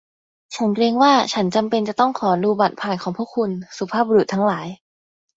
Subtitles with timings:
[0.55, 4.67] ฉันเกรงว่าฉันจำเป็นจะต้องขอดูบัตรผ่านของพวกคุณ สุภาพบุรุษทั้งหลาย